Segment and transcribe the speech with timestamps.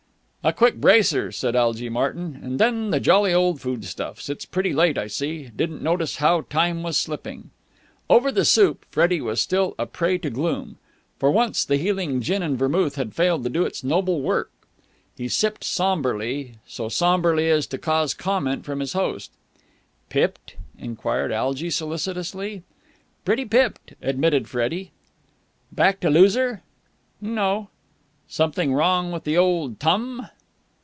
[0.43, 4.27] "A quick bracer," said Algy Martyn, "and then the jolly old food stuffs.
[4.27, 5.51] It's pretty late, I see.
[5.55, 7.51] Didn't notice how time was slipping."
[8.09, 10.79] Over the soup, Freddie was still a prey to gloom.
[11.19, 14.49] For once the healing gin and vermouth had failed to do its noble work.
[15.15, 19.29] He sipped sombrely, so sombrely as to cause comment from his host.
[20.09, 22.63] "Pipped?" enquired Algy solicitously.
[23.23, 24.89] "Pretty pipped," admitted Freddie.
[25.71, 26.63] "Backed a loser?"
[27.21, 27.67] "No."
[28.27, 30.25] "Something wrong with the old tum?"